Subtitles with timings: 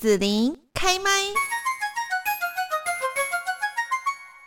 [0.00, 1.10] 子琳开麦。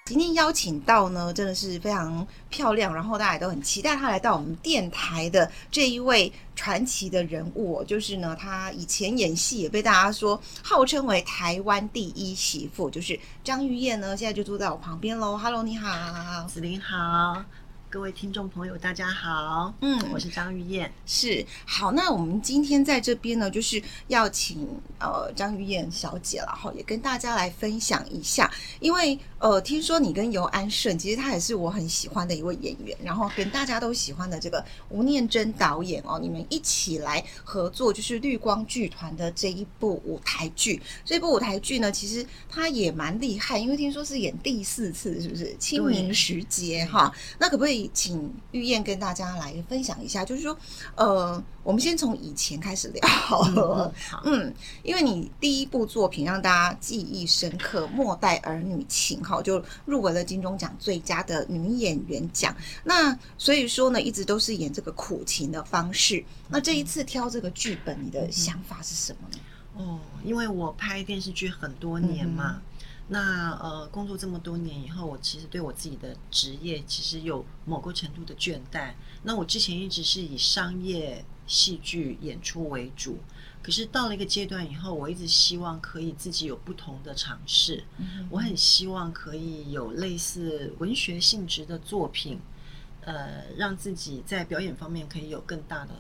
[0.04, 15.38] 今天邀请到呢，真的是非常漂亮，然后大家也都很期待她来到我们电台的这一位传奇的人物哦，就是呢，她以前演戏也被大家说号称为台湾第一媳妇，就是张玉燕呢，现在就坐在我旁边喽。
[15.38, 17.46] Hello，你好，子琳好。
[17.94, 21.92] 各位听众朋友，大家好，嗯，我是张玉燕，是好。
[21.92, 24.68] 那我们今天在这边呢，就是要请
[25.00, 40.82] 呃张玉燕小姐了哈，也跟大家来分享一下，因为呃听说你跟尤安顺，其实他也是我很喜欢的一位演员，然后跟大家都喜欢的这个吴念真导演哦，你们一起来合作，就是绿光剧团的这一部舞台剧。
[41.06, 45.56] 这部舞台剧呢，其实他也蛮厉害，因为听说是演第四次，是不是？
[45.60, 47.83] 清明时节哈，那可不可以？
[47.94, 50.58] 请玉燕跟大家来分享一下，就是说，
[50.96, 53.94] 呃，我们先从以前开始聊好了。
[54.24, 62.56] 嗯，因为你第一部作品让大家记忆深刻，《末代儿女情》哈，就入围了金钟奖最佳的女演员奖。
[62.84, 66.24] 那所以说呢，一直都是演这个苦情的方式。
[66.50, 69.40] 那这一次挑这个剧本，你的想法是什么呢？
[69.76, 72.56] 哦，因为我拍电视剧很多年嘛。
[72.58, 72.62] 嗯
[73.10, 78.94] 那呃，工作这么多年以后，我其实对我自己的职业其实有某个程度的倦怠。
[79.24, 83.18] 那我之前一直是以商业戏剧演出为主，
[83.62, 87.84] 可是到了一个阶段以后，我一直希望可以自己有不同的尝试。
[87.98, 92.40] 嗯、我很希望可以有类似文学性质的作品，
[93.02, 95.92] 呃，让自己在表演方面可以有更大的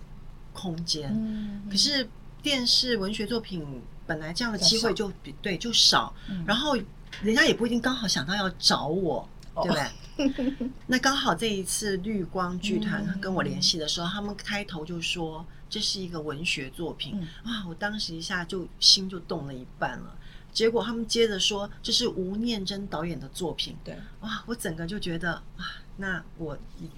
[0.54, 1.12] 空间。
[1.14, 2.08] 嗯、可是
[2.42, 3.82] 电视文学作品。
[4.06, 6.76] 本来这样的机会就比对就少，嗯、然后
[7.22, 10.70] 人家也不一定刚好想到要找我，哦、对不对？
[10.88, 17.66] 那刚好这一次绿光剧团跟我联系的时候，嗯、他们开头就说这是一个文学作品，嗯、哇！
[17.68, 20.16] 我当时一下就心就动了一半了。
[20.52, 24.44] 结果他们接着说这是吴念真导演的作品，对，哇！
[24.46, 26.56] 我整个就觉得啊，那我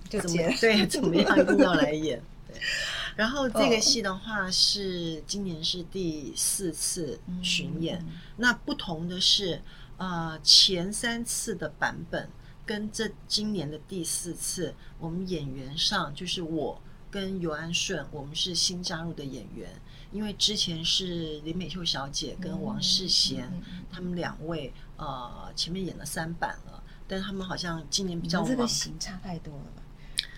[0.09, 2.21] 怎么对怎么样一定要来演？
[2.55, 2.61] 对。
[3.15, 9.61] 然后这个戏的话是今年是第四次巡演，嗯、那不同的是，
[9.97, 12.29] 呃，前三次的版本
[12.65, 19.69] 跟这今年的第四次，我们演员上就是我跟尤安顺，我们是新加入的演员，
[20.11, 29.81] 因为之前是林美秀小姐跟王世贤、嗯嗯、他们两位，呃，前面演了三版了，但是他们好像今年比较这个型差太多了吧。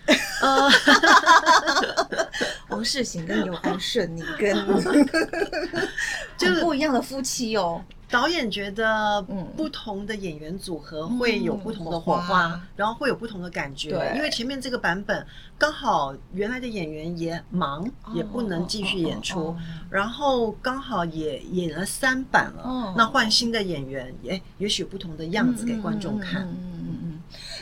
[0.40, 0.70] 呃，
[2.78, 4.56] 王世贤跟尤安顺，你跟
[6.38, 7.84] 就是不一样的夫妻哦。
[8.10, 13.90] 导演觉得，嗯，不同的演员组合会有不同的火花，然后会有不同的感觉。
[13.90, 15.26] 对，因为前面这个版本
[15.58, 19.58] 刚好原来的演员也忙，也不能继续演出，
[19.90, 26.48] 然后刚好也演了三版了，那换新的演员，也也许不同的样子给观众看。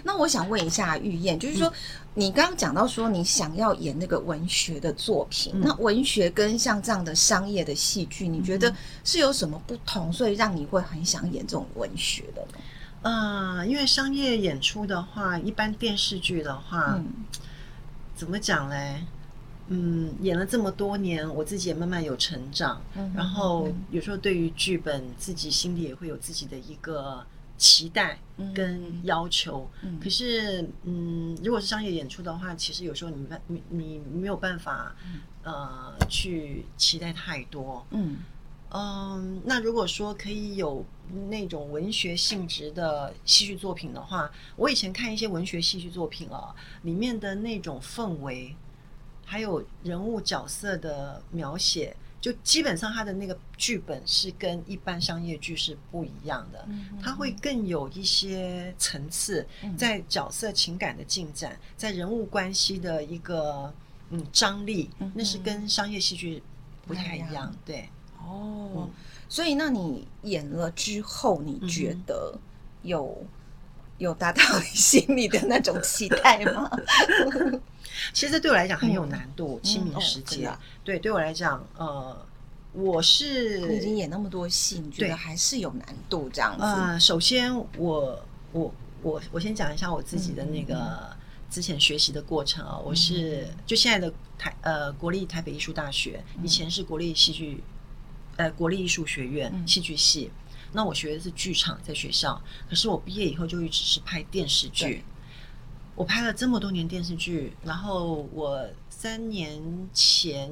[0.07, 1.73] 那我想问一下玉燕，就是说，
[2.13, 8.71] 你刚刚讲到说你想要演那个文学的作品，嗯、那文学跟像这样的商业的戏剧，你觉得
[9.03, 12.59] 是有什么不同，所以让你会很想演这种文学的呢？
[13.01, 17.05] 啊、呃，因为商业演出的话，一般电视剧的话，嗯、
[18.16, 19.03] 怎么讲嘞？
[19.69, 27.25] 嗯，演了这么多年，我自己也慢慢有成长，嗯、然后有时候对于剧本，自己心里也会有自己的一个。
[27.57, 28.19] 期待
[28.53, 29.69] 跟要求，
[30.01, 34.93] 可是，嗯，如果是商业演出的话，其实有时候你你你没有办法，
[35.43, 38.17] 嗯、呃，去期待太多，嗯
[38.71, 39.41] 嗯。
[39.45, 40.85] 那如果说可以有
[41.29, 48.53] 那种文学性质的戏剧作品的话，我以前看一些文学戏剧作品啊，里面的那种氛围，
[49.25, 51.95] 还有人物角色的描写。
[52.25, 56.67] 就基本上他的那个剧本是跟一般商业剧是不一样的，
[56.99, 59.45] 他会更有一些层次，
[59.77, 63.71] 在角色情感的进展，在人物关系的一个
[64.09, 66.41] 嗯张力，那是跟商业戏剧
[66.87, 67.55] 不太一样。
[67.63, 67.87] 对，
[68.19, 68.89] 哦，
[69.29, 72.35] 所以那你演了之后，你觉得
[72.81, 73.23] 有
[73.99, 76.67] 有达到你 心里的那种期待吗？
[78.13, 80.51] 其实这对我来讲很有难度，清明时节。
[80.83, 82.25] 对，对我来讲，呃，
[82.73, 86.63] 我是你已经演那么多戏，你觉得还是有难度这样子？
[86.63, 91.15] 呃，首先我我我我先讲一下我自己的那个
[91.49, 92.77] 之前学习的过程啊。
[92.77, 97.63] 我是就现在的台呃国立台北艺术大学，以前是国立戏剧
[98.37, 100.31] 呃国立艺术学院戏剧系。
[100.73, 105.03] 那我学的是剧场，在学校，可是我毕业以后就一直是拍电视剧。
[105.95, 109.61] 我拍了这么多年电视剧，然后我三年
[109.93, 110.51] 前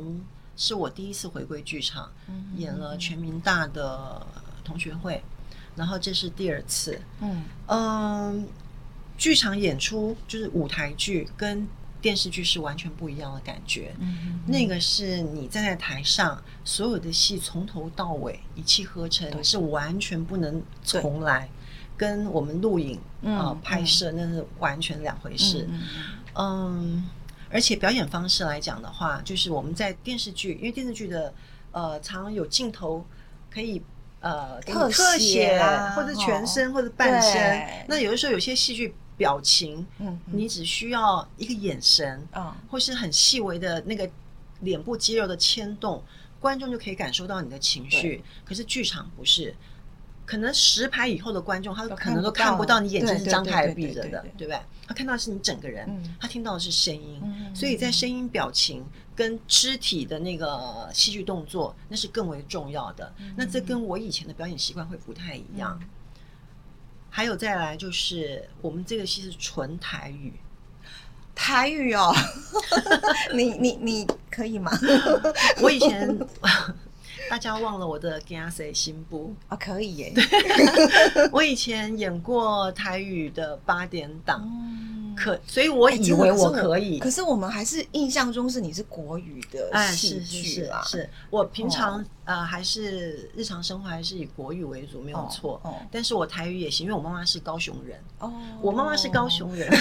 [0.56, 4.26] 是我第一次回归剧场，嗯嗯演了全民大的
[4.64, 5.22] 同学会，
[5.76, 7.00] 然后这是第二次。
[7.20, 8.48] 嗯嗯，
[9.18, 11.68] 剧场演出就是舞台剧跟
[12.02, 13.94] 电视剧是完全不一样的感觉。
[14.00, 21.50] 嗯嗯那个是你站在台上，所有的戏从头到尾一气呵成，是完全不能重来，
[22.04, 25.66] 跟我们录影啊、呃、拍摄那是完全两回事。
[25.70, 25.82] 嗯。
[26.36, 27.10] 嗯
[27.56, 31.32] 而且表演方式来讲的话，就是我们在电视剧，因为电视剧的
[31.72, 33.06] 呃常常有镜头
[33.54, 33.80] 可以
[34.22, 37.62] 呃特特写啊，或者全身或者半身。
[37.62, 44.10] 哦、那有的时候有些戏剧表情，嗯，你只需要一个眼神，嗯，或是很细微的那个
[44.62, 46.04] 脸部肌肉的牵动，
[46.40, 48.24] 观众就可以感受到你的情绪。
[48.44, 49.54] 可是剧场不是。
[50.26, 54.60] 可能十排以后的观众，他可能都看不到你眼睛是张开闭着的，对不对？
[54.88, 58.86] 他看到的是你整个人，嗯、他听到的是声音，嗯、所以在声音、表情
[59.16, 63.14] 跟肢体的那个戏剧动作，那是更为重要的。
[63.20, 65.78] 嗯、那这跟我以前的表演习惯会不太一样。
[65.82, 65.88] 嗯、
[67.10, 70.34] 还有再来就是，我们这个戏是纯台语，
[71.36, 72.14] 台语哦，
[73.34, 74.72] 你你你可以吗？
[75.62, 76.18] 我以前。
[77.30, 80.14] 大家忘了我的《ga 新部》啊，可以耶！
[81.32, 84.48] 我以前演过台语的八点档，
[85.16, 87.00] 可所以我以为我可以。
[87.00, 90.84] 可是我们还是印象中是你是国语的戏剧啊。
[90.86, 95.60] 是我平常呃还是日常生活还是以国语为主，没有错。
[95.90, 97.98] 但是我台语也行，因为我妈妈是高雄人。
[98.20, 98.32] 哦，
[98.62, 99.70] 我妈妈是高雄人。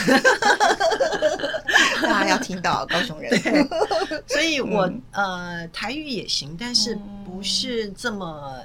[2.02, 3.31] 大家要听到高雄人。
[4.26, 6.94] 所以我呃台语也行，但是
[7.26, 7.32] 不。
[7.43, 8.61] 不是这么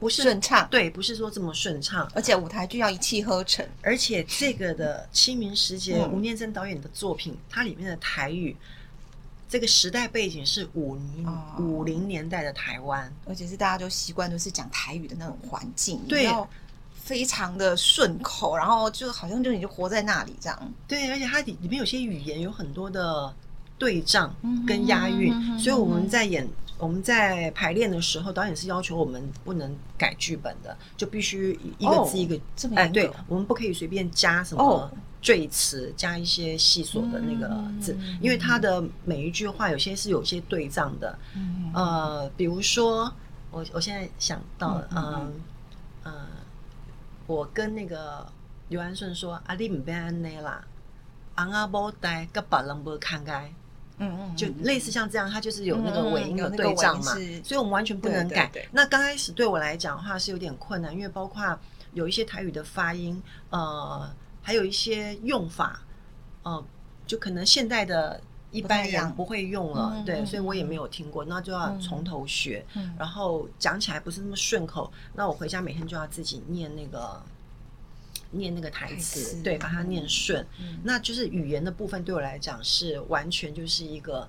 [0.00, 8.56] 不是顺畅，对，不是说这么顺畅，而且舞台剧要一气呵成，而且这个的清明时节，嗯、吴念真导演的作品，它里面的台语，
[9.46, 16.26] 这个时代背景是五零五零年代的台湾，而且是大家都习惯都是讲台语的那种环境，对，
[16.94, 23.30] 非常的顺口，然后就好像就你就活在那里这样，对，而且它里里面有些语言有很多的
[23.76, 24.34] 对仗
[24.66, 26.48] 跟押韵，嗯、所以我们在演。
[26.80, 32.70] 我们在排练的时候，导演是要求我们不能改剧本的，就必须一个字一个字。
[32.74, 34.90] 哎，对，我们不可以随便加什么
[35.20, 41.18] 赘词，加一些细琐的那个字，因为他的每一句话有些是有些对仗的。
[41.74, 43.12] 呃，比如说，
[43.50, 45.32] 我我现在想到，嗯
[46.04, 46.12] 嗯，
[47.26, 48.26] 我跟那个
[48.68, 50.64] 刘安顺说：“阿你唔别安内啦，
[51.34, 53.52] 昂阿波带个别人不看开。”
[54.00, 57.12] 嗯嗯，就类似像这样，它就是有那个尾音的对仗嘛，
[57.44, 58.50] 所以我们完全不能改。
[58.72, 61.58] 那刚开始对我来讲的话是有点困难，因为包括
[61.92, 64.10] 有一些台语的发音，呃，
[64.42, 65.80] 还有一些用法，
[66.42, 66.64] 呃，
[67.06, 68.20] 就可能现代的
[68.50, 72.64] 一般人不会用了，对，所以我也没有听过，那就要从头学，
[72.98, 77.22] 然后讲起来不是那么顺口，那我回家每天就要自己念那个。
[78.32, 84.28] 念那个台词，对，把它念顺，嗯、那就是语言的部分对我来讲是完全就是一个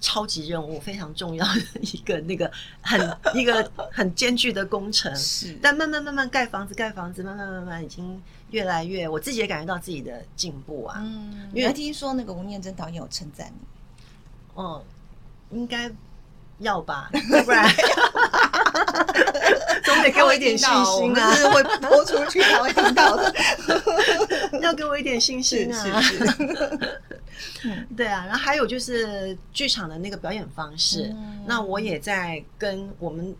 [0.00, 5.12] 超级任务，非常重要的一个那个很一个很艰巨的工程。
[5.16, 10.98] 是，但慢慢慢慢盖房子，盖房子，慢慢慢慢已经越来越，我自己也感觉到自己的进步啊。
[11.00, 13.66] 嗯，因为听说那个吴念真导演有称赞你，
[14.54, 14.84] 哦、
[15.50, 15.90] 嗯，应该
[16.58, 17.66] 要吧，要不然。
[20.00, 21.34] 总得给我一点信心啊！
[21.34, 23.34] 是会播出去才会听到的，
[24.62, 26.00] 要给我一点信心啊！
[26.00, 28.24] 是是， 对啊。
[28.26, 31.14] 然后还有就是剧场的那个表演方式，
[31.46, 33.34] 那我也在跟我们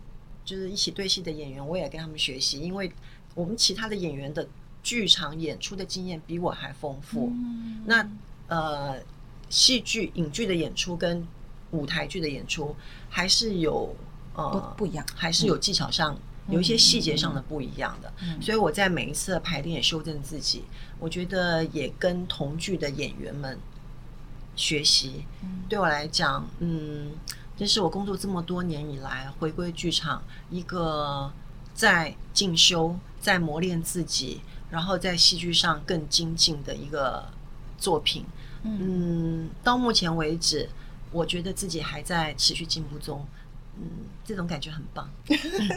[0.45, 2.91] 就是一起对戏的演员，我也跟他们学习，因为
[3.33, 4.47] 我们其他的演员的
[4.83, 7.31] 剧场演出的经验比我还丰富。
[7.85, 8.07] 那
[8.47, 8.95] 呃，
[9.49, 11.25] 戏剧、影剧的演出跟
[11.71, 12.75] 舞台剧的演出
[13.09, 13.95] 还是有。
[14.33, 16.19] 呃，不一样，还是有技巧上、嗯、
[16.49, 20.63] 有一些细节上的不一样的，嗯、所以我在每一次的排练也修正自己。
[20.99, 23.57] 我觉得也跟同剧的演员们
[24.55, 27.11] 学习，嗯、对我来讲，嗯，
[27.57, 31.31] 这是我工作这么多年以来回归剧场一个
[31.73, 37.31] 在进修、在磨练自己，然后在戏剧上更精进的一个
[37.77, 38.25] 作品。
[38.63, 40.69] 嗯，嗯，到目前为止，
[41.11, 43.25] 我觉得自己还在持续进步中。
[43.81, 43.87] 嗯，
[44.23, 45.09] 这种感觉很棒。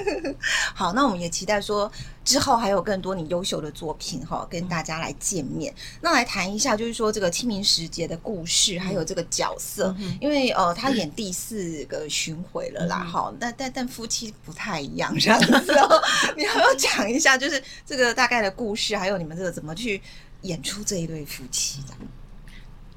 [0.74, 1.90] 好，那我们也期待说
[2.22, 5.72] 之后还有更多你优秀的作品哈，跟大家来见面。
[5.72, 16.02] 嗯、那来谈一下，就是说这个清明时节的故事，还有这个角色，嗯、因为呃，他演第四个巡回了啦，哈、嗯，但但但夫妻不太一样这样子哦。
[16.36, 20.02] 你要不要讲一下，就是这个大概的故事，还有你们这个怎么去
[20.42, 21.94] 演出这一对夫妻这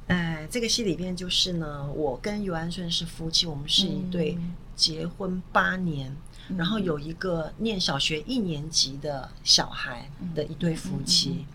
[0.07, 0.17] 样？
[0.19, 4.37] 呃，这个戏里边就是呢，我跟尤安顺是夫妻，我们是一对
[4.75, 6.15] 结婚八年，
[6.47, 11.45] 嗯、然后有一个念小学一年级的小孩的一对夫妻。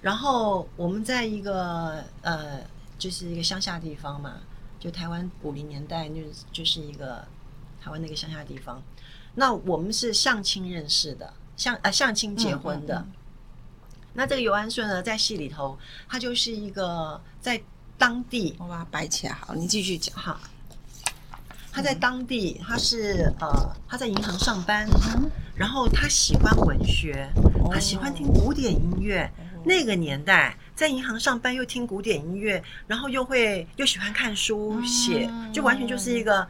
[0.00, 2.60] 然后我们在一个呃，
[2.98, 4.40] 就是一个乡下地方嘛，
[4.80, 7.24] 就台湾五零年代，就就是一个
[7.80, 8.82] 台湾那个乡下地方。
[9.36, 13.06] 那我们是相亲认识的，相呃相亲结婚的。
[14.14, 17.62] 那这个尤安顺呢，在戏里头，他就是一个在。
[18.00, 20.40] 当地我把它摆起来好，你继续讲哈。
[21.70, 24.88] 他在当地，他是呃，他在银行上班，
[25.54, 27.28] 然后他喜欢文学，
[27.70, 29.30] 他喜欢听古典音乐。
[29.62, 36.48] 那个年代在银行上班又听古典音乐，然后又会又喜欢看书写，就完全就是一个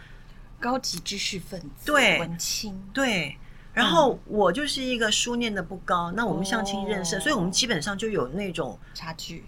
[0.61, 3.37] 高级知识分子，对，文青，对。
[3.75, 9.45] 然后我就是一个书念的不高，那我们相亲认识，所以我们基本上就有那种差距。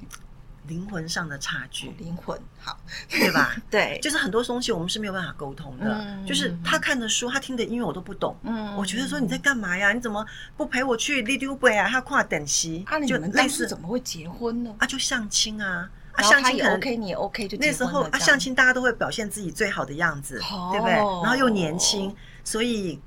[0.68, 2.78] 灵魂上的差距，灵魂好，
[3.10, 3.56] 对吧？
[3.68, 5.86] 对，就是很多东西我们是没有办法沟通的。
[5.92, 8.36] 嗯、就是他看的书，他听的音乐我都不懂。
[8.44, 9.92] 嗯，我觉得说你在干嘛呀？
[9.92, 10.24] 你怎么
[10.56, 11.88] 不陪我去里丢贝啊？
[11.88, 14.72] 他跨等级，啊，你们当时怎么会结婚呢？
[14.78, 20.94] 啊，就相亲啊，啊，相亲也 OK，你也 OK，就那时候啊，相亲大家都会表现自己最好的样子，哦、对不对？
[20.94, 22.14] 然后又年轻，
[22.44, 23.00] 所以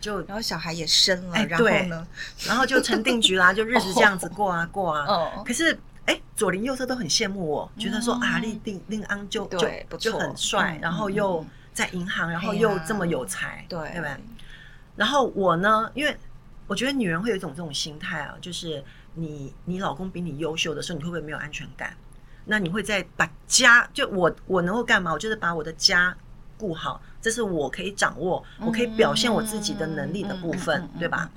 [0.00, 2.06] 就然后小孩也生了，哎、然后呢，
[2.46, 5.06] 然后就成定局啦，就日子这样子过啊过啊。
[5.08, 5.78] 哦，可是。
[6.10, 9.60] 哎，左邻右舍都很羡慕我，觉得说啊，令令令安就就
[9.96, 14.18] 就很帅，然后又在银行，然后又这么有才，对对吧？
[14.96, 16.16] 然后我呢，因为
[16.66, 18.82] 我觉得女人会有一种这种心态啊，就是
[19.14, 21.94] 你你老公比你优秀的时候，你会不会没有安全感？
[22.46, 25.12] 那你会在把家就我我能够干嘛？
[25.12, 26.16] 我就是把我的家
[26.58, 31.30] 顾好，这是我可以掌握，我可以表现我自己的能力的部分，对吧？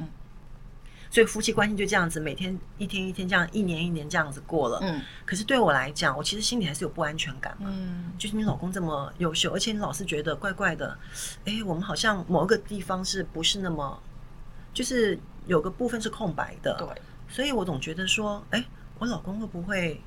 [1.14, 4.80] 所以夫妻关系就这样子，每天一天一天这样，一年一年这样子过了。
[4.82, 7.70] 嗯，可是对我来讲，我其实心里还是有不安全感嘛。
[7.72, 10.98] 嗯，就是你老公这么优秀，而且你老是觉得怪怪的，
[11.46, 14.02] 哎，我们好像某一个地方是不是那么，
[14.74, 15.16] 就是
[15.46, 16.76] 有个部分是空白的。
[16.80, 16.88] 对，
[17.30, 18.66] 所以我总觉得说，哎，
[18.98, 20.02] 我老公会不会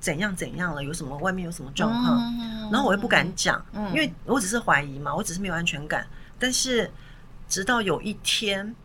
[0.00, 0.84] 怎样怎样了？
[0.84, 2.20] 有什么外面有什么状况？
[2.38, 6.06] 嗯，然后我又不敢讲，嗯，因为我只是怀疑嘛，我只是没有安全感。
[6.38, 6.90] 但是
[7.48, 8.76] 直到有一天。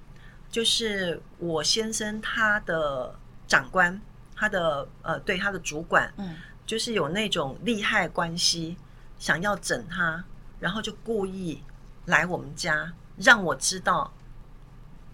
[0.52, 3.16] 就是我先生他的
[3.48, 4.00] 长官，
[4.36, 8.78] 他的呃，对他的主管，嗯，就是有那种利害关系，
[9.18, 10.24] 想要整他，
[10.60, 11.64] 然后就故意
[12.06, 14.12] 来我们家，让我知道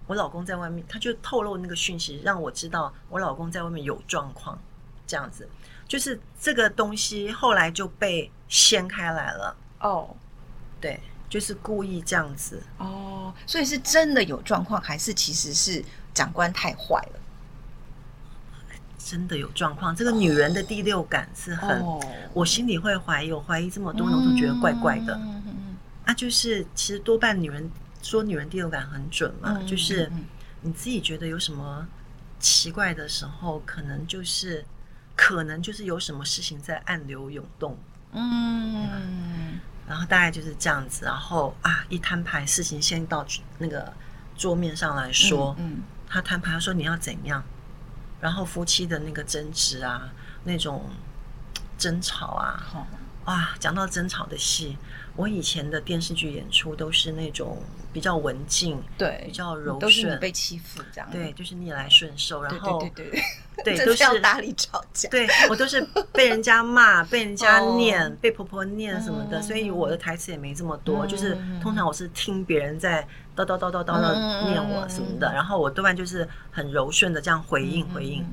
[0.07, 4.59] 我老公在外面，他就透露那个讯息，让我知道我老公在外面有状况，
[5.05, 5.47] 这样子，
[5.87, 9.55] 就是这个东西后来就被掀开来了。
[9.81, 10.15] 哦，
[10.81, 10.99] 对。
[11.29, 17.19] 就是故意这样子哦，所以是真的有状况，还是其实是长官太坏了？
[18.97, 21.97] 真的有状况，这个女人的第六感是很，哦、
[22.33, 25.15] 我心里会怀疑，我怀疑这么多人，我都觉得怪怪的。
[25.15, 30.11] 嗯嗯嗯、啊，就是其实多半女人说女人第六感很准嘛，嗯、就是
[30.61, 31.87] 你自己觉得有什么
[32.39, 34.65] 奇怪的时候，可能就是
[35.15, 37.77] 可能就是有什么事情在暗流涌动。
[38.11, 39.36] 嗯。
[39.87, 43.25] 然后大概就是这样子，然后啊，一摊牌，事情先到
[43.59, 43.93] 那个
[44.35, 47.43] 桌面上来说，嗯，嗯他摊牌，他说你要怎样，
[48.19, 50.09] 然后夫妻的那个争执啊，
[50.43, 50.89] 那种
[51.77, 52.87] 争吵啊，好
[53.25, 54.77] 哇，讲到争吵的戏。
[55.17, 57.57] 我以前的电视剧演出都是那种
[57.91, 63.23] 比较文静，对，比较柔顺，都是你被欺负这样，对，就是逆来顺受，然后对对对。
[63.65, 65.81] 对， 都是要打理吵架，对我都是
[66.13, 73.01] 被人家骂， 被人家念，被婆婆念什么的，所以我的台词也没这么多，就是通常我是听别人在
[73.35, 78.23] 叨叨叨叨叨的念我什么的，然后我多半就是很柔顺的这样回应回应。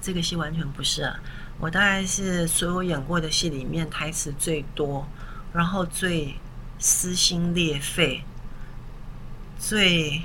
[0.00, 1.18] 这个戏完全不是啊。
[1.58, 5.06] 我大概是所有演过的戏里面台词最多，
[5.54, 6.34] 然后最
[6.78, 8.22] 撕心裂肺，
[9.58, 10.20] 最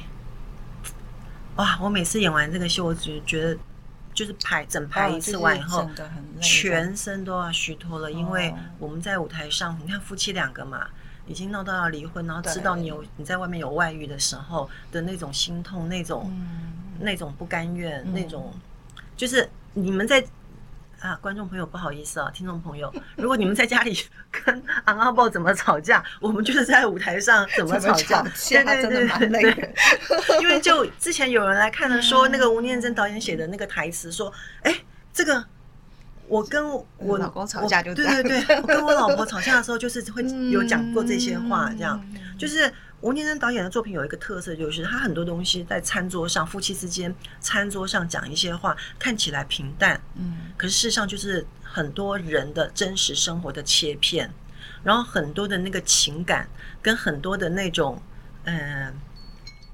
[1.56, 1.80] 哇！
[1.82, 3.58] 我每次演完这个戏，我只觉得
[4.14, 5.90] 就是排整排一次完以后，
[6.42, 10.86] 全身都要虚脱了，因为我们在舞台上，你看夫妻两个嘛，
[11.26, 16.30] 已经闹到要离婚，然后知道你有你在外面有外遇的时候的那种心痛，那种
[17.00, 18.54] 那种不甘愿，那种
[19.16, 20.22] 就是你们在。
[21.02, 23.98] 啊，观众朋友不好意思啊，听众朋友，如果你们在家里
[24.32, 29.74] 跟昂阿豹怎么吵架，我们就是在舞台上怎么吵架，对对对对对。
[30.42, 34.32] 因为就之前有人来看了，说那个吴念真导演写的那个台词，说，
[34.62, 34.74] 哎，
[35.12, 35.44] 这个
[36.28, 42.00] 我跟我老公吵架就对对对，我跟我老婆吵架的时候，就是会 有讲过这些话，这样。
[42.38, 54.32] 就是吴念真导演的作品有一个特色，就是他很多东西在餐桌上，夫妻之间餐桌上讲一些话，看起来平淡，嗯，可是事实上就是很多人的真实生活的切片，
[54.84, 56.48] 然后很多的那个情感，
[56.80, 58.00] 跟很多的那种，
[58.44, 58.94] 嗯、呃，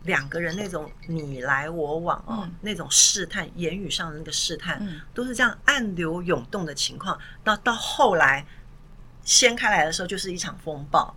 [0.03, 8.45] 两个人那种你来我往哦，嗯、那种试探，言语上的那个试探，嗯、都是这样暗流涌动的情况，到到后来
[9.25, 11.13] 掀开来的时候，就是一场风暴。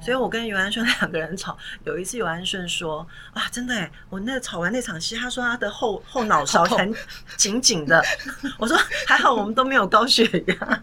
[0.00, 6.92] 所以我跟尤安顺 两个人吵，有一次尤安顺说：“啊，真的哎，我那吵完那场戏，他说他的后后脑勺很
[7.36, 8.04] 紧紧的。
[8.58, 8.76] ”我说
[9.06, 10.56] ：“还好我们都没有高血压。”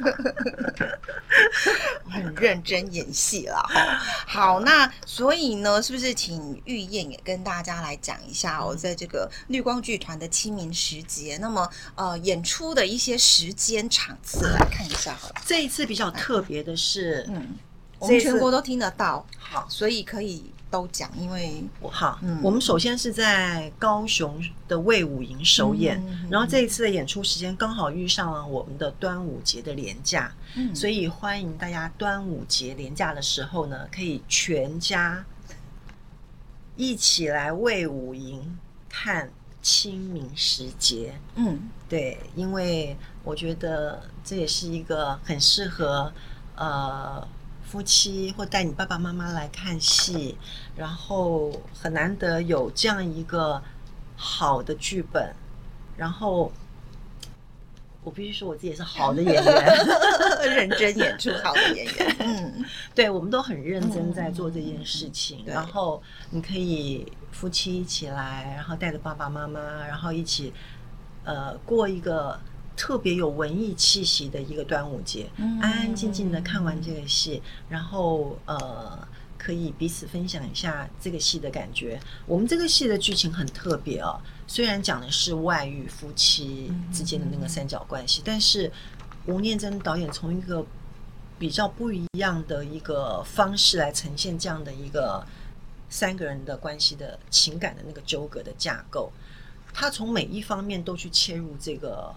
[2.10, 4.00] 很认真演戏了哈。
[4.26, 15.36] 好，那所以呢，是不是请玉燕也跟大家来讲一下哦，在这个绿光剧团的清明时节，那么呃演出的一些时间场次来看一下好了。
[15.46, 17.58] 这一次比较特别的是，嗯。
[18.00, 35.26] 我们全国都听得到，好，所以可以都讲，因为好，嗯，我们首先是在高雄的魏武营首演，嗯、然后这一次的演出时间刚好遇上了我们的端午节的连假，嗯，所以欢迎大家端午节连假的时候呢，可以全家
[36.78, 39.30] 一起来魏武营看
[39.62, 46.14] 清明时节，嗯，对，因为我觉得这也是一个很适合
[46.56, 47.28] 呃。
[47.70, 50.36] 夫妻或带你爸爸妈妈来看戏，
[50.76, 53.62] 然后很难得有这样一个
[54.16, 55.32] 好的剧本，
[55.96, 56.52] 然后
[58.04, 59.66] 我必须说我自己也是好的演员，
[60.56, 62.16] 认真演出好的演员。
[62.18, 65.44] 嗯，对，我们都很认真在做这件事情。
[65.46, 70.52] 嗯、然后你可以夫妻一起来，然后带着爸爸妈妈，然后一起
[71.24, 72.40] 呃过一个。
[72.80, 79.06] 特别有文艺气息的一个端午节，嗯、安安静静的看完这个戏，然后呃，
[79.38, 82.00] 可以彼此分享一下这个戏的感觉。
[82.26, 84.18] 我们这个戏的剧情很特别哦，
[84.48, 88.72] 虽然讲的是外遇夫妻之间的那个三角关系，嗯、但是
[89.26, 90.66] 吴念真导演从一个
[91.38, 95.22] 比较不一样的一个方式来呈现这样的一个
[95.90, 99.12] 三个人的关系的情感的那个纠葛的架构，
[99.74, 102.16] 他从每一方面都去切入这个。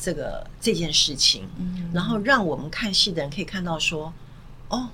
[0.00, 1.46] 这个这件事情，
[1.92, 4.12] 然后让我们看戏的人可以看到说，
[4.68, 4.88] 哦，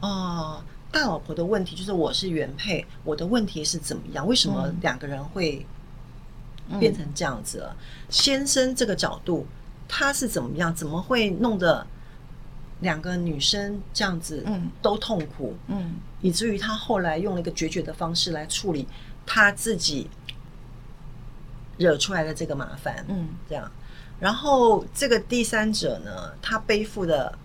[0.00, 4.26] 哦，大老婆的问题就是我是原配，我的问题是怎么样？
[4.26, 5.64] 为什么两个人会
[6.80, 7.76] 变成这样子了？
[8.08, 9.46] 先生这个角度，
[9.86, 10.74] 他是怎么样？
[10.74, 11.86] 怎么会弄得
[12.80, 14.44] 两个女生这样子，
[14.82, 18.88] 都痛苦，嗯，以至于他后来用了一个决绝的方式来处理
[19.24, 20.10] 他自己
[21.78, 23.70] 惹出来的这个麻烦，嗯，这样。
[24.20, 27.36] 然后这个第三者呢，他背负的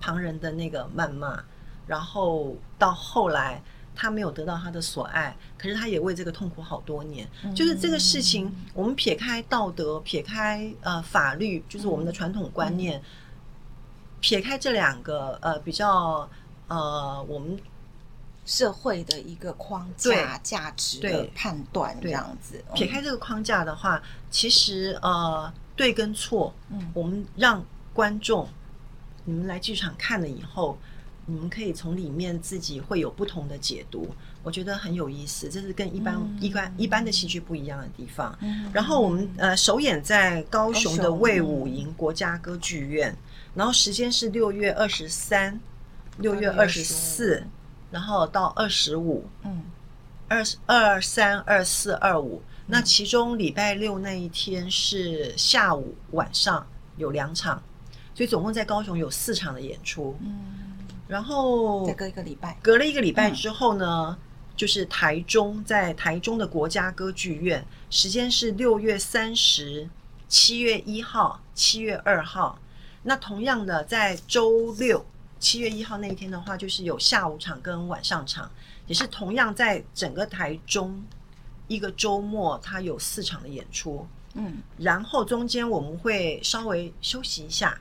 [0.00, 1.44] 旁人的那个谩骂，
[1.86, 3.62] 然后到后来
[3.94, 7.28] 他没有得到他的所爱，可是他也为这个痛苦好多年。
[7.44, 13.04] 嗯、就是这个事情，我们撇开道德，撇开呃法律，就是我们的传统观念，嗯、
[14.20, 16.26] 撇开这两个呃比较
[16.68, 17.58] 呃我们
[18.50, 24.02] 社会的一个框架价值的判断这样子，撇开这个框架的话。
[24.28, 28.48] 其实，呃，对跟错，嗯，我们让观众，
[29.24, 30.76] 你们来剧场看了以后，
[31.26, 34.08] 你们可以从里面自己会有不同的解读，
[34.42, 35.48] 我觉得很有意思。
[35.48, 38.36] 这是跟一般、嗯、一般一般的戏剧不一样的地方。
[38.40, 43.16] 嗯、然后我们呃首演在高雄的魏武营国家歌剧院，
[43.54, 45.60] 然后时间是六月二十三、
[46.18, 47.44] 六月二十四，
[47.90, 49.62] 然后到二十五，嗯，
[50.28, 52.42] 二二三二四二五。
[52.66, 56.64] 那其中礼拜六那一天是下午晚上
[56.96, 57.60] 有两场，
[58.14, 60.16] 所以总共在高雄有四场的演出。
[60.20, 60.76] 嗯，
[61.08, 64.18] 然后再隔一个礼拜，隔了一个礼拜之后呢，嗯、
[64.54, 69.88] 就是台中在台中的国家歌剧院，时间是六月三十、
[70.28, 72.56] 七月一号、七月二号。
[73.02, 75.04] 那同样的，在周六
[75.40, 78.48] 七月一号那一天的话，就是有下午场跟晚上场，
[78.86, 81.02] 也是同样在整个台中。
[81.66, 87.80] 一个周末，它有四场的演出，嗯，然后中间我们会稍微休息一下。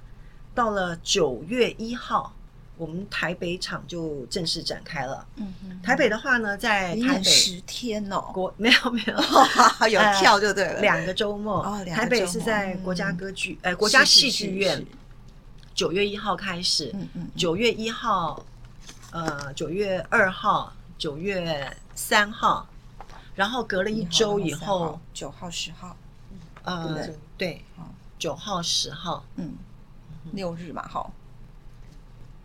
[0.54, 2.32] 到了九月一号，
[2.78, 5.26] 我们台北场就正式展开了。
[5.38, 9.15] 嗯哼，台北的话呢，在台北十天哦，国没有没有，
[9.89, 10.82] 有跳就对了。
[10.82, 14.86] 两个周末，哦，台北是在国家歌剧，呃，国家戏剧院。
[15.80, 18.46] 九月一号开始，嗯嗯，九月一号，
[19.12, 22.68] 呃，九月二号，九月三号。
[23.34, 25.96] 然后隔了一周以后，九号、十号，
[26.63, 27.63] 呃，对，
[28.18, 29.54] 九号、十号，嗯，
[30.34, 31.10] 六日嘛，哈，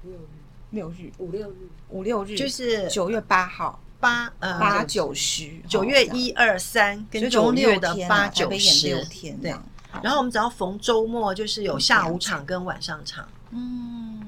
[0.04, 0.28] 六日，
[0.70, 1.56] 六日、五六日、
[1.88, 8.94] 五六日，就是九月八号、八呃八九十，九月一二三跟九月的八九十。
[8.94, 9.52] 六天，对。
[10.02, 13.28] 然后我们只要逢周末，就是有下午场跟晚上场。
[13.50, 14.20] 嗯。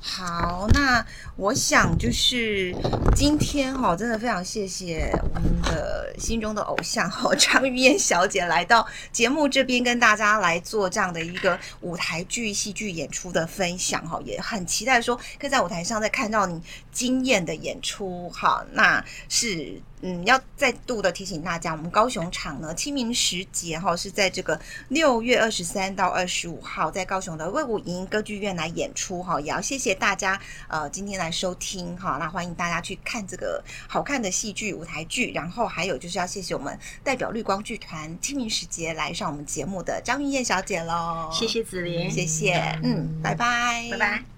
[0.00, 1.04] 好，那
[1.36, 2.74] 我想就是
[3.16, 16.62] 今天哈，真的非常谢谢我们的心中的偶像哈张玉燕小姐来到节目这边跟大家来做这样的一个舞台剧、戏剧演出的分享哈，也很期待说可以在舞台上再看到你
[16.98, 19.80] 惊艳的演出哈，那是。
[20.00, 24.56] 嗯，要再度的提醒大家，我们高雄场呢，清明时节哈是在这个
[24.90, 29.40] 六月二十三到二十五号，在高雄的魏武营歌剧院来演出哈。
[29.40, 41.28] 也要谢谢大家呃今天来收听哈，那欢迎大家去看这个好看的戏剧舞台剧，然后还有就是要谢谢我们代表绿光剧团清明时节来上我们节目的张玉燕小姐喽。
[41.32, 44.37] 谢谢子琳，谢谢，嗯，拜拜，拜拜。